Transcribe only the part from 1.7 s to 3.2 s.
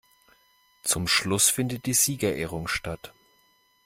die Siegerehrung statt.